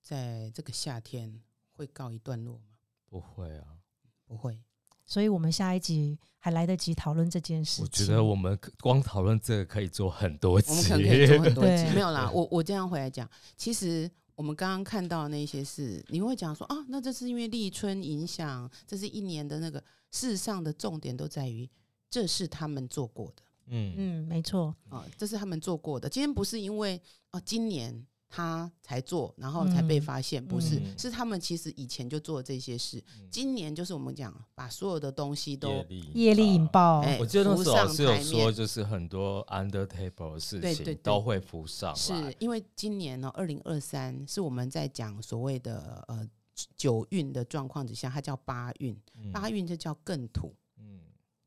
[0.03, 1.43] 在这个夏天
[1.73, 2.79] 会告一段落吗？
[3.09, 3.79] 不会啊。
[4.25, 4.63] 不会。
[5.09, 7.85] 所以我们下一集还来得及讨论这件事情。
[7.85, 12.31] 我觉得我们光讨论这个可以做很多集，我们可能可以做很多集， 对没有啦。
[12.31, 19.83] 我我这样回来讲，其实我们刚刚看到的那些事，你会讲说啊，那这是因为立春影响，这是一年的那个。
[20.11, 21.69] 事实上的重点都在于，
[22.11, 23.43] 这是他们做过的。
[23.67, 26.09] 嗯嗯，没错啊，这是他们做过的。
[26.09, 27.01] 今天不是因为
[27.31, 28.07] 哦，今年。
[28.31, 30.81] 他才做，然后才被发现，不是？
[30.99, 33.03] 是他们其实以前就做这些事。
[33.31, 37.01] 今年就是我们讲，把所有的东西都业力引爆。
[37.19, 41.97] 我记得那时候是有说，就是很多 under table 的事情都会浮上。
[41.97, 46.29] 是因为今年呢，二零二三是我们在讲所谓的呃
[46.77, 48.95] 九运的状况之下，它叫八运，
[49.33, 50.55] 八运就叫更土。
[50.77, 51.01] 嗯，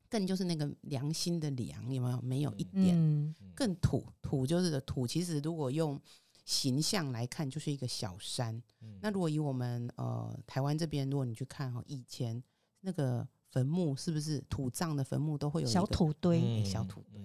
[0.08, 2.20] 更就是那个良心的良，有没有？
[2.22, 5.06] 没有一点更土，土就是的土。
[5.06, 6.00] 其实如果用
[6.52, 8.62] 形象来看，就是一个小山。
[9.00, 12.42] 那如果以我们呃台湾这边，如果你去看哈，以前
[12.80, 16.62] 那个坟墓是不是土葬的坟墓都会有小土堆？
[16.62, 17.22] 小土堆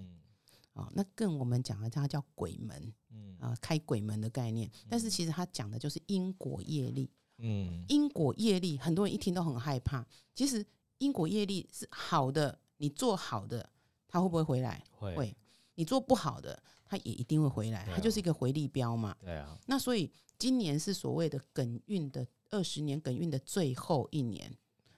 [0.71, 2.93] 啊，那更我们讲的它叫鬼门，
[3.39, 4.71] 啊，开鬼门的概念。
[4.87, 7.11] 但是其实它讲的就是因果业力。
[7.39, 10.07] 嗯，因果业力，很多人一听都很害怕。
[10.33, 10.65] 其实
[10.99, 13.69] 因果业力是好的，你做好的，
[14.07, 14.83] 它会不会回来？
[14.91, 15.35] 会。
[15.75, 16.63] 你做不好的。
[16.87, 19.15] 它也一定会回来，它就是一个回力标嘛。
[19.21, 19.59] 对啊。
[19.65, 24.51] 那所以今年是所谓的艮运的二十年艮运的最后一年，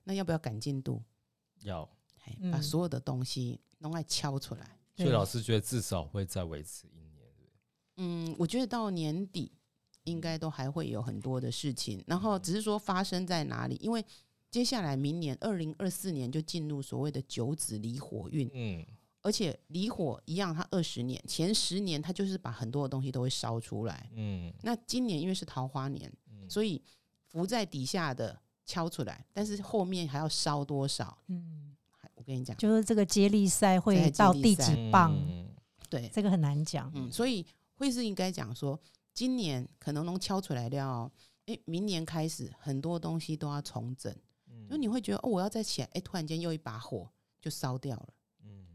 [0.03, 1.03] 那要不要赶进度？
[1.63, 1.89] 要。
[2.51, 4.77] 把所有的东西弄来敲出来。
[4.95, 7.27] 所以老师觉得至少会再维持一年。
[7.97, 9.51] 嗯，我觉得到年底
[10.03, 14.05] 应该都还会有很多的事情，然后只是说发生在哪里，因为
[14.51, 18.47] 接下来明年二零二四年就进入所谓的九子离火运。
[18.53, 18.85] 嗯。
[19.21, 24.09] 而且离火一样，它二十年前十年，它就是把很多的东西都会烧出来。
[24.13, 26.11] 嗯，那今年因为是桃花年，
[26.47, 26.81] 所以
[27.27, 31.17] 浮在底下的敲出来，但是后面还要烧多少？
[31.27, 31.75] 嗯，
[32.15, 35.13] 我跟你讲，就是这个接力赛会到第几棒？
[35.89, 36.91] 对，这个很难讲。
[36.95, 38.79] 嗯，所以会是应该讲说，
[39.13, 41.11] 今年可能能敲出来了，
[41.45, 44.15] 哎，明年开始很多东西都要重整。
[44.47, 47.09] 嗯，因为你会觉得哦，我要再起来，哎，突然间又一把火
[47.41, 48.13] 就烧掉了。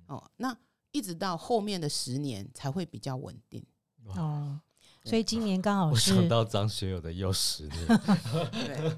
[0.07, 0.57] 哦，那
[0.93, 3.65] 一直到后面的十年才会比较稳定
[4.17, 4.61] 哦，
[5.05, 7.87] 所以今年刚好我想到张学友的又十年，
[8.53, 8.97] 对，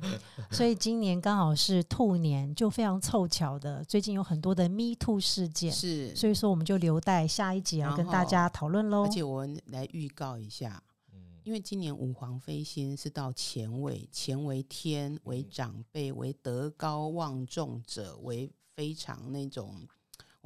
[0.50, 9.04] 所以今年刚好是兔年，就非常凑巧的，最近有很多的 Me Too 事件，是，所以说我们就留待下一集来跟大家讨论喽。
[9.04, 10.82] 而且我来预告一下，
[11.12, 19.86] 嗯，因为今年五黄飞星是到乾位，乾为天，为长辈，为德高望重者，为非常那种。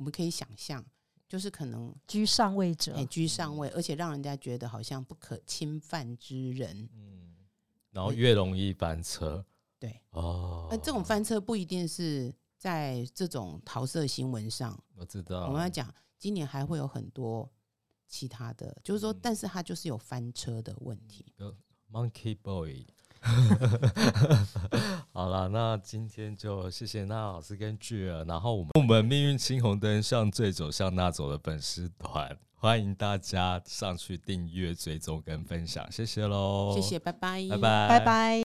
[0.00, 0.82] 我们可以想象，
[1.28, 7.36] 就是可能居上位者，哎，居上位，而且让人家觉得好像不可侵犯之人，嗯，
[7.90, 9.44] 然后越容易翻车，
[9.78, 17.46] 对，哦，那这种翻车不一定是在这种桃色新闻上，我知道，我们要讲今年还会有很多
[18.08, 21.34] 其他的，就是说，但是他就是有翻车的问题
[21.92, 22.86] ，Monkey Boy。
[25.12, 38.49] 好了，那今天就谢谢娜老师跟巨儿，然后我们我们命运青红灯向最走向那走的粉丝团，欢迎大家上去订阅、追踪跟分享，谢谢喽，谢谢，拜拜，拜拜，拜拜。